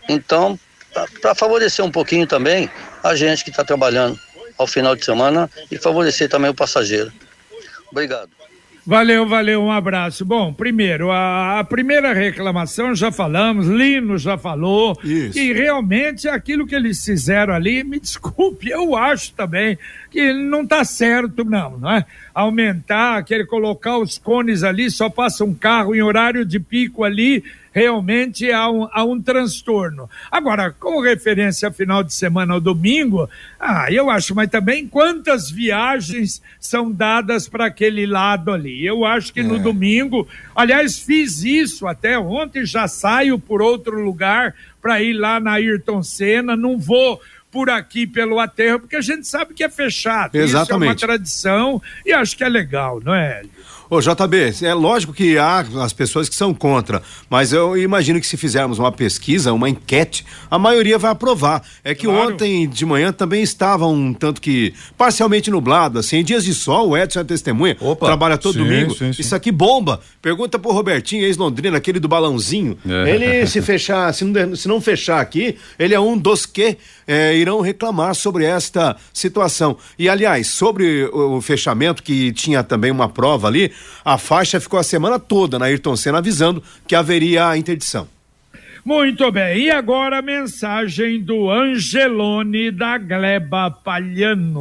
Então, 0.09 0.59
para 1.21 1.35
favorecer 1.35 1.85
um 1.85 1.91
pouquinho 1.91 2.25
também 2.25 2.69
a 3.03 3.15
gente 3.15 3.43
que 3.43 3.51
está 3.51 3.63
trabalhando 3.63 4.19
ao 4.57 4.65
final 4.65 4.95
de 4.95 5.05
semana 5.05 5.49
e 5.69 5.77
favorecer 5.77 6.29
também 6.29 6.49
o 6.49 6.55
passageiro. 6.55 7.13
Obrigado. 7.91 8.40
Valeu, 8.85 9.27
valeu, 9.27 9.61
um 9.61 9.71
abraço. 9.71 10.25
Bom, 10.25 10.51
primeiro, 10.51 11.11
a, 11.11 11.59
a, 11.59 11.63
primeira 11.63 12.13
reclamação 12.13 12.95
já 12.95 13.11
falamos, 13.11 13.67
Lino 13.67 14.17
já 14.17 14.39
falou, 14.39 14.97
Isso. 15.03 15.37
e 15.37 15.53
realmente 15.53 16.27
aquilo 16.27 16.65
que 16.65 16.73
eles 16.73 17.03
fizeram 17.03 17.53
ali, 17.53 17.83
me 17.83 17.99
desculpe, 17.99 18.69
eu 18.69 18.95
acho 18.95 19.33
também 19.33 19.77
que 20.09 20.33
não 20.33 20.63
está 20.63 20.83
certo, 20.83 21.45
não, 21.45 21.77
não 21.77 21.91
é? 21.91 22.05
Aumentar, 22.33 23.23
querer 23.23 23.45
colocar 23.45 23.99
os 23.99 24.17
cones 24.17 24.63
ali, 24.63 24.89
só 24.89 25.09
passa 25.09 25.45
um 25.45 25.53
carro 25.53 25.93
em 25.93 26.01
horário 26.01 26.43
de 26.43 26.59
pico 26.59 27.03
ali, 27.03 27.43
realmente 27.71 28.51
há 28.51 28.69
um, 28.69 28.87
há 28.91 29.03
um 29.03 29.21
transtorno. 29.21 30.09
Agora, 30.29 30.71
com 30.71 31.01
referência 31.01 31.69
a 31.69 31.71
final 31.71 32.03
de 32.03 32.13
semana 32.13 32.53
ao 32.53 32.61
domingo, 32.61 33.29
ah, 33.59 33.87
eu 33.89 34.09
acho, 34.09 34.35
mas 34.35 34.49
também 34.49 34.87
quantas 34.87 35.49
viagens 35.49 36.41
são 36.59 36.91
dadas 36.91 37.47
para 37.47 37.65
aquele 37.65 38.05
lado 38.05 38.51
ali? 38.51 38.85
Eu 38.85 39.05
acho 39.05 39.33
que 39.33 39.39
é. 39.39 39.43
no 39.43 39.57
domingo, 39.57 40.27
aliás, 40.55 40.99
fiz 40.99 41.43
isso 41.43 41.87
até 41.87 42.19
ontem, 42.19 42.65
já 42.65 42.87
saio 42.87 43.39
por 43.39 43.61
outro 43.61 43.99
lugar 44.03 44.53
para 44.81 45.01
ir 45.01 45.13
lá 45.13 45.39
na 45.39 45.53
Ayrton 45.53 46.01
Senna, 46.03 46.55
não 46.55 46.77
vou 46.77 47.21
por 47.51 47.69
aqui 47.69 48.07
pelo 48.07 48.39
aterro, 48.39 48.79
porque 48.79 48.95
a 48.95 49.01
gente 49.01 49.27
sabe 49.27 49.53
que 49.53 49.63
é 49.63 49.69
fechado. 49.69 50.35
Exatamente. 50.35 50.63
Isso 50.63 50.73
é 50.73 50.87
uma 50.87 50.95
tradição 50.95 51.81
e 52.05 52.13
acho 52.13 52.37
que 52.37 52.43
é 52.43 52.49
legal, 52.49 53.01
não 53.03 53.13
é, 53.13 53.39
Hélio? 53.39 53.51
Ô, 53.91 53.99
JB, 53.99 54.53
é 54.63 54.73
lógico 54.73 55.11
que 55.11 55.37
há 55.37 55.65
as 55.83 55.91
pessoas 55.91 56.29
que 56.29 56.35
são 56.35 56.53
contra, 56.53 57.03
mas 57.29 57.51
eu 57.51 57.75
imagino 57.75 58.21
que 58.21 58.25
se 58.25 58.37
fizermos 58.37 58.79
uma 58.79 58.89
pesquisa, 58.89 59.51
uma 59.51 59.67
enquete, 59.69 60.25
a 60.49 60.57
maioria 60.57 60.97
vai 60.97 61.11
aprovar. 61.11 61.61
É 61.83 61.93
que 61.93 62.05
claro. 62.05 62.31
ontem 62.31 62.69
de 62.69 62.85
manhã 62.85 63.11
também 63.11 63.43
estava 63.43 63.85
um 63.85 64.13
tanto 64.13 64.39
que 64.39 64.73
parcialmente 64.97 65.51
nublado, 65.51 65.99
assim, 65.99 66.19
em 66.19 66.23
dias 66.23 66.45
de 66.45 66.53
sol, 66.53 66.91
o 66.91 66.97
Edson 66.97 67.19
é 67.19 67.23
testemunha, 67.25 67.75
Opa, 67.81 68.05
trabalha 68.05 68.37
todo 68.37 68.53
sim, 68.53 68.59
domingo. 68.59 68.91
Sim, 68.91 69.11
sim. 69.11 69.21
Isso 69.21 69.35
aqui 69.35 69.51
bomba. 69.51 69.99
Pergunta 70.21 70.57
pro 70.57 70.71
Robertinho, 70.71 71.25
ex-Londrina, 71.25 71.75
aquele 71.75 71.99
do 71.99 72.07
balãozinho. 72.07 72.77
É. 72.87 73.09
Ele 73.09 73.45
se 73.45 73.61
fechar, 73.61 74.13
se 74.13 74.23
não, 74.23 74.55
se 74.55 74.69
não 74.69 74.79
fechar 74.79 75.19
aqui, 75.19 75.57
ele 75.77 75.93
é 75.93 75.99
um 75.99 76.17
dos 76.17 76.45
que 76.45 76.77
é, 77.11 77.35
irão 77.35 77.59
reclamar 77.59 78.15
sobre 78.15 78.45
esta 78.45 78.95
situação. 79.13 79.75
E 79.99 80.07
aliás, 80.07 80.47
sobre 80.47 81.03
o, 81.11 81.35
o 81.35 81.41
fechamento 81.41 82.01
que 82.01 82.31
tinha 82.31 82.63
também 82.63 82.89
uma 82.89 83.09
prova 83.09 83.49
ali, 83.49 83.69
a 84.05 84.17
faixa 84.17 84.61
ficou 84.61 84.79
a 84.79 84.83
semana 84.83 85.19
toda 85.19 85.59
na 85.59 85.65
Ayrton 85.65 85.97
Senna 85.97 86.19
avisando 86.19 86.63
que 86.87 86.95
haveria 86.95 87.49
a 87.49 87.57
interdição. 87.57 88.07
Muito 88.85 89.29
bem, 89.29 89.65
e 89.65 89.69
agora 89.69 90.19
a 90.19 90.21
mensagem 90.21 91.21
do 91.21 91.51
Angelone 91.51 92.71
da 92.71 92.97
Gleba 92.97 93.69
Palhano. 93.69 94.59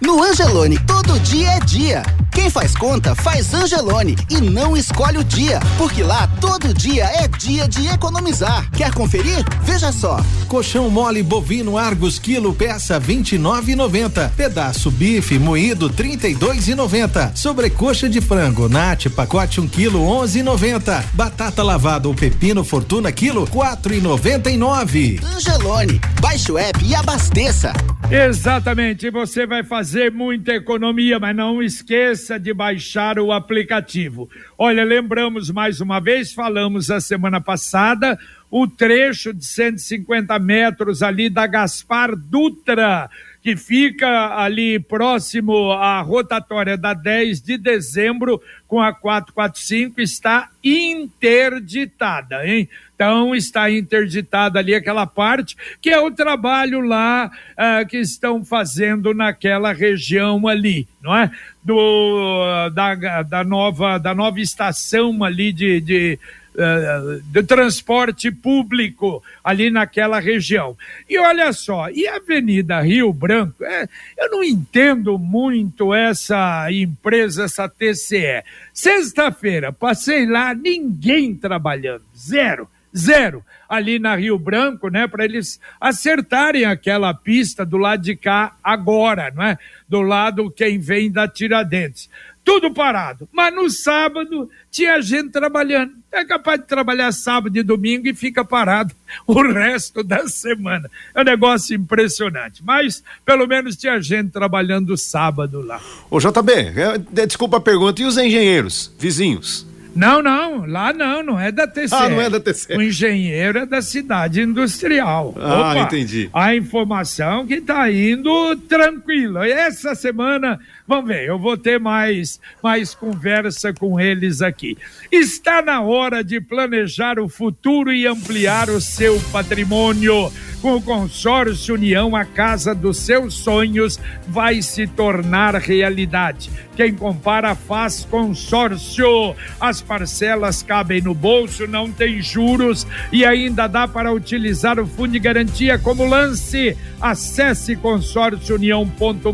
No 0.00 0.22
Angelone, 0.22 0.78
todo 0.86 1.18
dia 1.18 1.48
é 1.48 1.60
dia. 1.60 2.02
Quem 2.32 2.48
faz 2.48 2.74
conta, 2.74 3.14
faz 3.14 3.52
Angelone 3.52 4.16
e 4.30 4.40
não 4.40 4.74
escolhe 4.74 5.18
o 5.18 5.24
dia, 5.24 5.60
porque 5.76 6.02
lá 6.02 6.26
todo 6.40 6.72
dia 6.72 7.04
é 7.04 7.28
dia 7.28 7.68
de 7.68 7.86
economizar. 7.88 8.70
Quer 8.70 8.92
conferir? 8.94 9.44
Veja 9.62 9.92
só. 9.92 10.18
Colchão 10.48 10.88
mole 10.88 11.22
bovino 11.22 11.76
Argos 11.76 12.18
quilo 12.18 12.54
peça 12.54 12.98
29,90. 12.98 14.30
Pedaço 14.34 14.90
bife 14.90 15.38
moído 15.38 15.90
32,90. 15.90 17.36
Sobrecoxa 17.36 18.08
de 18.08 18.20
frango 18.22 18.66
Nate 18.66 19.10
pacote 19.10 19.60
1 19.60 19.68
quilo 19.68 20.00
11,90. 20.00 21.04
Batata 21.12 21.62
lavada 21.62 22.08
ou 22.08 22.14
pepino 22.14 22.64
Fortuna 22.64 23.12
quilo 23.12 23.46
4,99. 23.46 25.22
Angelone, 25.22 26.00
baixe 26.18 26.50
o 26.50 26.56
app 26.56 26.82
e 26.82 26.94
abasteça. 26.94 27.72
Exatamente, 28.10 29.10
você 29.10 29.46
vai 29.46 29.62
fazer 29.62 30.10
muita 30.12 30.52
economia, 30.52 31.18
mas 31.18 31.34
não 31.34 31.62
esqueça 31.62 32.21
de 32.38 32.54
baixar 32.54 33.18
o 33.18 33.32
aplicativo. 33.32 34.28
Olha, 34.56 34.84
lembramos 34.84 35.50
mais 35.50 35.80
uma 35.80 36.00
vez, 36.00 36.32
falamos 36.32 36.90
a 36.90 37.00
semana 37.00 37.40
passada, 37.40 38.18
o 38.50 38.66
trecho 38.66 39.32
de 39.32 39.44
150 39.44 40.38
metros 40.38 41.02
ali 41.02 41.28
da 41.28 41.46
Gaspar 41.46 42.14
Dutra 42.14 43.10
que 43.42 43.56
fica 43.56 44.36
ali 44.36 44.78
próximo 44.78 45.72
à 45.72 46.00
rotatória 46.00 46.78
da 46.78 46.94
10 46.94 47.40
de 47.40 47.58
dezembro 47.58 48.40
com 48.68 48.80
a 48.80 48.92
445 48.92 50.00
está 50.00 50.48
interditada, 50.62 52.46
hein? 52.46 52.68
Então 53.02 53.34
está 53.34 53.68
interditada 53.68 54.60
ali 54.60 54.76
aquela 54.76 55.08
parte 55.08 55.56
que 55.80 55.90
é 55.90 55.98
o 55.98 56.12
trabalho 56.12 56.80
lá 56.80 57.28
uh, 57.58 57.84
que 57.88 57.96
estão 57.96 58.44
fazendo 58.44 59.12
naquela 59.12 59.72
região 59.72 60.46
ali, 60.46 60.86
não 61.02 61.16
é? 61.16 61.28
Do 61.64 62.70
da, 62.70 63.22
da 63.22 63.42
nova 63.42 63.98
da 63.98 64.14
nova 64.14 64.38
estação 64.38 65.24
ali 65.24 65.52
de, 65.52 65.80
de 65.80 66.18
uh, 66.54 67.20
de 67.22 67.42
transporte 67.42 68.30
público 68.30 69.20
ali 69.42 69.68
naquela 69.68 70.20
região. 70.20 70.76
E 71.10 71.18
olha 71.18 71.52
só, 71.52 71.90
e 71.90 72.06
a 72.06 72.18
Avenida 72.18 72.80
Rio 72.82 73.12
Branco, 73.12 73.64
é, 73.64 73.88
eu 74.16 74.30
não 74.30 74.44
entendo 74.44 75.18
muito 75.18 75.92
essa 75.92 76.70
empresa, 76.70 77.46
essa 77.46 77.68
TCE. 77.68 78.44
Sexta-feira, 78.72 79.72
passei 79.72 80.24
lá, 80.24 80.54
ninguém 80.54 81.34
trabalhando, 81.34 82.04
zero 82.16 82.68
zero 82.96 83.44
ali 83.68 83.98
na 83.98 84.14
Rio 84.14 84.38
Branco, 84.38 84.88
né, 84.88 85.06
para 85.08 85.24
eles 85.24 85.58
acertarem 85.80 86.64
aquela 86.64 87.14
pista 87.14 87.64
do 87.64 87.78
lado 87.78 88.02
de 88.02 88.14
cá 88.14 88.54
agora, 88.62 89.32
não 89.34 89.42
é? 89.42 89.58
Do 89.88 90.02
lado 90.02 90.50
quem 90.50 90.78
vem 90.78 91.10
da 91.10 91.26
Tiradentes 91.26 92.10
tudo 92.44 92.72
parado. 92.72 93.28
Mas 93.32 93.54
no 93.54 93.70
sábado 93.70 94.50
tinha 94.70 95.00
gente 95.00 95.30
trabalhando. 95.30 95.92
É 96.10 96.24
capaz 96.24 96.60
de 96.60 96.66
trabalhar 96.66 97.10
sábado 97.12 97.56
e 97.56 97.62
domingo 97.62 98.06
e 98.08 98.14
fica 98.14 98.44
parado 98.44 98.94
o 99.26 99.40
resto 99.42 100.02
da 100.02 100.28
semana. 100.28 100.90
É 101.14 101.20
um 101.20 101.24
negócio 101.24 101.74
impressionante. 101.74 102.62
Mas 102.64 103.02
pelo 103.24 103.46
menos 103.46 103.76
tinha 103.76 104.00
gente 104.00 104.30
trabalhando 104.30 104.96
sábado 104.96 105.60
lá. 105.62 105.80
Ô 106.10 106.18
JB, 106.18 106.52
é, 106.52 107.26
desculpa 107.26 107.58
a 107.58 107.60
pergunta, 107.60 108.02
e 108.02 108.04
os 108.04 108.18
engenheiros, 108.18 108.92
vizinhos? 108.98 109.66
Não, 109.94 110.22
não, 110.22 110.66
lá 110.66 110.92
não, 110.92 111.22
não 111.22 111.40
é 111.40 111.52
da 111.52 111.66
TC. 111.66 111.94
Ah, 111.94 112.08
não 112.08 112.20
é 112.20 112.30
da 112.30 112.40
TC. 112.40 112.76
O 112.76 112.82
engenheiro 112.82 113.58
é 113.58 113.66
da 113.66 113.82
cidade 113.82 114.40
industrial. 114.40 115.34
Ah, 115.38 115.72
Opa, 115.72 115.78
entendi. 115.80 116.30
A 116.32 116.54
informação 116.54 117.46
que 117.46 117.54
está 117.54 117.90
indo 117.90 118.56
tranquila. 118.68 119.46
Essa 119.46 119.94
semana, 119.94 120.58
vamos 120.86 121.08
ver, 121.08 121.26
eu 121.26 121.38
vou 121.38 121.56
ter 121.56 121.78
mais, 121.78 122.40
mais 122.62 122.94
conversa 122.94 123.72
com 123.72 124.00
eles 124.00 124.40
aqui. 124.40 124.76
Está 125.10 125.60
na 125.62 125.80
hora 125.80 126.24
de 126.24 126.40
planejar 126.40 127.18
o 127.18 127.28
futuro 127.28 127.92
e 127.92 128.06
ampliar 128.06 128.70
o 128.70 128.80
seu 128.80 129.20
patrimônio. 129.32 130.32
Com 130.62 130.76
o 130.76 130.80
consórcio 130.80 131.74
União, 131.74 132.14
a 132.14 132.24
casa 132.24 132.72
dos 132.72 132.98
seus 132.98 133.34
sonhos 133.34 133.98
vai 134.28 134.62
se 134.62 134.86
tornar 134.86 135.56
realidade. 135.56 136.48
Quem 136.76 136.94
compara 136.94 137.56
faz 137.56 138.06
consórcio. 138.08 139.34
As 139.60 139.82
parcelas 139.82 140.62
cabem 140.62 141.02
no 141.02 141.14
bolso, 141.14 141.66
não 141.66 141.90
tem 141.90 142.22
juros 142.22 142.86
e 143.10 143.24
ainda 143.24 143.66
dá 143.66 143.88
para 143.88 144.12
utilizar 144.12 144.78
o 144.78 144.86
fundo 144.86 145.10
de 145.10 145.18
garantia 145.18 145.80
como 145.80 146.06
lance. 146.06 146.76
Acesse 147.00 147.74
consórciounião.br 147.74 149.32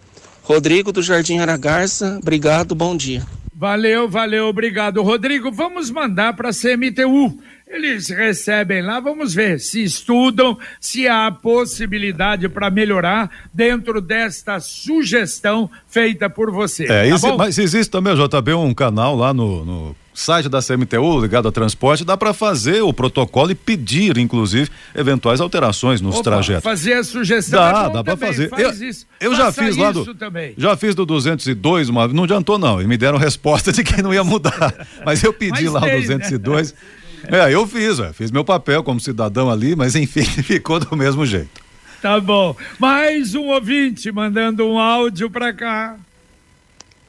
Rodrigo 0.42 0.90
do 0.90 1.02
Jardim 1.02 1.38
Aragarça, 1.38 2.18
obrigado, 2.20 2.74
bom 2.74 2.96
dia. 2.96 3.24
Valeu, 3.54 4.08
valeu, 4.08 4.46
obrigado. 4.46 5.02
Rodrigo, 5.02 5.52
vamos 5.52 5.90
mandar 5.90 6.34
para 6.34 6.48
a 6.48 6.52
CMTU 6.52 7.38
eles 7.70 8.08
recebem 8.08 8.82
lá, 8.82 8.98
vamos 8.98 9.32
ver 9.32 9.60
se 9.60 9.82
estudam, 9.82 10.58
se 10.80 11.06
há 11.06 11.30
possibilidade 11.30 12.48
para 12.48 12.68
melhorar 12.68 13.30
dentro 13.54 14.00
desta 14.00 14.58
sugestão 14.58 15.70
feita 15.88 16.28
por 16.28 16.50
você. 16.50 16.84
É, 16.84 16.86
tá 16.86 17.06
isso, 17.06 17.38
mas 17.38 17.58
existe 17.58 17.90
também, 17.90 18.14
JB, 18.14 18.54
um 18.54 18.74
canal 18.74 19.14
lá 19.14 19.32
no, 19.32 19.64
no 19.64 19.96
site 20.12 20.48
da 20.48 20.60
CMTU 20.60 21.20
ligado 21.20 21.46
a 21.46 21.52
transporte, 21.52 22.04
dá 22.04 22.16
para 22.16 22.34
fazer 22.34 22.82
o 22.82 22.92
protocolo 22.92 23.52
e 23.52 23.54
pedir, 23.54 24.18
inclusive, 24.18 24.68
eventuais 24.94 25.40
alterações 25.40 26.00
nos 26.00 26.16
Opa, 26.16 26.24
trajetos. 26.24 26.64
Fazer 26.64 26.94
a 26.94 27.04
sugestão. 27.04 27.60
Dá, 27.60 27.86
é 27.88 27.92
dá 27.92 28.04
para 28.04 28.16
fazer. 28.16 28.48
Faz 28.48 28.80
eu, 29.20 29.30
eu 29.30 29.34
já 29.36 29.52
fiz 29.52 29.76
lá 29.76 29.92
do. 29.92 30.14
Também. 30.14 30.54
Já 30.58 30.76
fiz 30.76 30.94
do 30.94 31.06
202, 31.06 31.88
uma, 31.88 32.08
não 32.08 32.24
adiantou 32.24 32.58
não, 32.58 32.82
e 32.82 32.86
me 32.86 32.98
deram 32.98 33.16
resposta 33.18 33.72
de 33.72 33.84
que 33.84 34.02
não 34.02 34.12
ia 34.12 34.24
mudar. 34.24 34.74
Mas 35.06 35.22
eu 35.22 35.32
pedi 35.32 35.64
mas 35.64 35.72
lá 35.72 35.80
tem, 35.82 35.94
o 35.94 36.00
202. 36.00 36.72
Né? 36.72 36.78
É, 37.30 37.52
eu 37.52 37.66
fiz, 37.66 37.98
é, 37.98 38.12
fiz 38.12 38.30
meu 38.30 38.44
papel 38.44 38.82
como 38.82 38.98
cidadão 38.98 39.50
ali, 39.50 39.76
mas 39.76 39.94
enfim, 39.94 40.24
ficou 40.42 40.80
do 40.80 40.96
mesmo 40.96 41.24
jeito. 41.26 41.60
Tá 42.00 42.18
bom. 42.18 42.56
Mais 42.78 43.34
um 43.34 43.48
ouvinte 43.48 44.10
mandando 44.10 44.66
um 44.66 44.78
áudio 44.78 45.30
para 45.30 45.52
cá. 45.52 45.96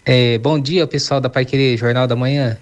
É, 0.06 0.38
bom 0.40 0.60
dia, 0.60 0.86
pessoal 0.86 1.22
da 1.22 1.30
Pai 1.30 1.46
Querer 1.46 1.78
Jornal 1.78 2.08
da 2.08 2.16
Manhã. 2.16 2.58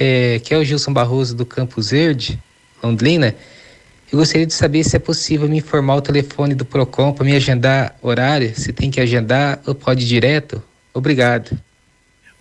É, 0.00 0.40
que 0.42 0.54
é 0.54 0.58
o 0.58 0.64
Gilson 0.64 0.92
Barroso 0.92 1.36
do 1.36 1.44
Campos 1.44 1.90
Verde, 1.90 2.40
Londrina. 2.82 3.34
Eu 4.10 4.18
gostaria 4.18 4.46
de 4.46 4.54
saber 4.54 4.84
se 4.84 4.96
é 4.96 4.98
possível 4.98 5.48
me 5.48 5.58
informar 5.58 5.96
o 5.96 6.02
telefone 6.02 6.54
do 6.54 6.64
Procon 6.64 7.12
para 7.12 7.24
me 7.24 7.34
agendar 7.34 7.96
horário, 8.00 8.54
se 8.54 8.72
tem 8.72 8.90
que 8.90 9.00
agendar 9.00 9.60
ou 9.66 9.74
pode 9.74 10.04
ir 10.04 10.08
direto. 10.08 10.62
Obrigado. 10.94 11.58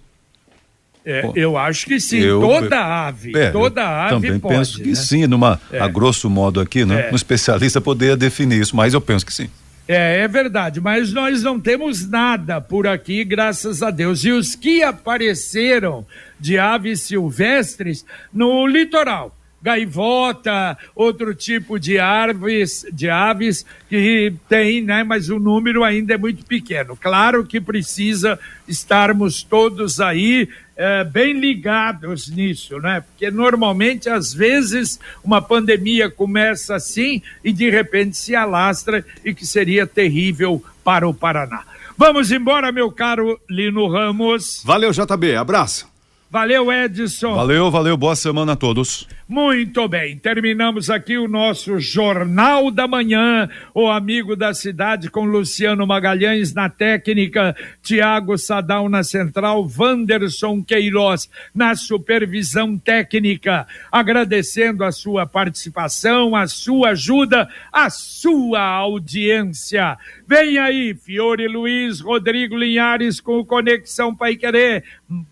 É, 1.05 1.29
eu 1.35 1.57
acho 1.57 1.85
que 1.85 1.99
sim. 1.99 2.19
Eu- 2.19 2.39
toda 2.39 3.07
ave, 3.07 3.37
É, 3.37 3.51
toda 3.51 3.81
eu 3.81 3.87
ave 3.87 4.09
também 4.15 4.39
pode. 4.39 4.55
penso 4.55 4.81
que 4.81 4.89
né? 4.89 4.95
sim, 4.95 5.27
numa, 5.27 5.59
É. 5.71 5.79
a 5.79 5.87
grosso 5.87 6.29
modo 6.29 6.61
aqui, 6.61 6.85
né? 6.85 7.09
É. 7.09 7.11
Um 7.11 7.15
especialista 7.15 7.81
poderia 7.81 8.15
definir 8.15 8.61
isso, 8.61 8.75
mas 8.75 8.93
eu 8.93 9.01
penso 9.01 9.25
que 9.25 9.33
sim. 9.33 9.49
É, 9.85 10.19
é 10.21 10.27
verdade, 10.29 10.79
mas 10.79 11.11
nós 11.11 11.43
não 11.43 11.59
temos 11.59 12.09
nada 12.09 12.61
por 12.61 12.87
aqui, 12.87 13.25
graças 13.25 13.83
a 13.83 13.91
Deus. 13.91 14.23
E 14.23 14.31
os 14.31 14.55
que 14.55 14.81
apareceram 14.81 16.05
de 16.39 16.57
aves 16.57 17.01
silvestres 17.01 18.05
no 18.33 18.65
litoral, 18.65 19.35
gaivota, 19.61 20.77
outro 20.95 21.33
tipo 21.35 21.79
de 21.79 21.99
aves, 21.99 22.85
de 22.93 23.09
aves 23.09 23.65
que 23.89 24.33
tem, 24.49 24.81
né, 24.81 25.03
mas 25.03 25.29
o 25.29 25.39
número 25.39 25.83
ainda 25.83 26.13
é 26.13 26.17
muito 26.17 26.45
pequeno. 26.45 26.95
Claro 26.99 27.45
que 27.45 27.59
precisa 27.61 28.39
estarmos 28.67 29.43
todos 29.43 29.99
aí 29.99 30.47
eh, 30.75 31.03
bem 31.03 31.39
ligados 31.39 32.29
nisso, 32.29 32.79
né? 32.79 33.01
Porque 33.01 33.29
normalmente, 33.29 34.09
às 34.09 34.33
vezes, 34.33 34.99
uma 35.23 35.41
pandemia 35.41 36.09
começa 36.09 36.75
assim 36.75 37.21
e 37.43 37.53
de 37.53 37.69
repente 37.69 38.17
se 38.17 38.35
alastra 38.35 39.05
e 39.23 39.33
que 39.33 39.45
seria 39.45 39.85
terrível 39.85 40.63
para 40.83 41.07
o 41.07 41.13
Paraná. 41.13 41.63
Vamos 41.97 42.31
embora, 42.31 42.71
meu 42.71 42.91
caro 42.91 43.39
Lino 43.49 43.87
Ramos. 43.87 44.63
Valeu, 44.65 44.91
JB, 44.91 45.35
abraço. 45.35 45.92
Valeu, 46.33 46.73
Edson. 46.73 47.35
Valeu, 47.35 47.69
valeu, 47.69 47.95
boa 47.95 48.15
semana 48.15 48.53
a 48.53 48.55
todos. 48.55 49.07
Muito 49.29 49.87
bem, 49.87 50.17
terminamos 50.17 50.89
aqui 50.89 51.15
o 51.15 51.27
nosso 51.27 51.79
Jornal 51.79 52.71
da 52.71 52.87
Manhã, 52.87 53.47
o 53.71 53.87
amigo 53.87 54.35
da 54.35 54.51
cidade 54.51 55.11
com 55.11 55.25
Luciano 55.25 55.85
Magalhães 55.85 56.51
na 56.51 56.69
técnica, 56.69 57.55
Tiago 57.83 58.35
Sadal 58.35 58.89
na 58.89 59.03
central, 59.03 59.67
Wanderson 59.77 60.63
Queiroz 60.63 61.29
na 61.53 61.75
supervisão 61.75 62.79
técnica, 62.79 63.67
agradecendo 63.91 64.83
a 64.83 64.91
sua 64.91 65.27
participação, 65.27 66.35
a 66.35 66.47
sua 66.47 66.89
ajuda, 66.89 67.47
a 67.71 67.91
sua 67.91 68.59
audiência. 68.59 69.97
Vem 70.27 70.57
aí, 70.57 70.95
Fiore 70.95 71.47
Luiz, 71.47 72.01
Rodrigo 72.01 72.57
Linhares 72.57 73.21
com 73.21 73.39
o 73.39 73.45
Conexão 73.45 74.15
Pai 74.15 74.35
Querer. 74.35 74.83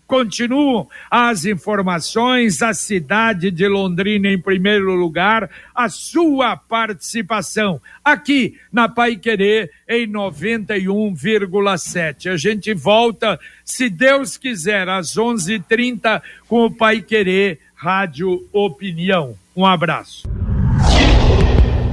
Continuam 0.06 0.86
as 1.10 1.44
informações, 1.44 2.62
a 2.62 2.72
cidade 2.74 3.50
de 3.50 3.66
Londrina 3.66 4.28
em 4.28 4.38
primeiro 4.38 4.94
lugar, 4.94 5.50
a 5.74 5.88
sua 5.88 6.56
participação 6.56 7.80
aqui 8.04 8.56
na 8.72 8.88
Pai 8.88 9.16
Querer 9.16 9.72
em 9.88 10.06
91,7. 10.06 12.30
A 12.30 12.36
gente 12.36 12.72
volta, 12.74 13.40
se 13.64 13.88
Deus 13.88 14.36
quiser, 14.36 14.88
às 14.88 15.16
11:30 15.16 16.22
com 16.48 16.66
o 16.66 16.70
Pai 16.70 17.00
Querer 17.00 17.58
Rádio 17.74 18.46
Opinião. 18.52 19.34
Um 19.56 19.66
abraço. 19.66 20.28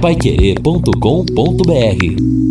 Paiquerê.com.br 0.00 2.49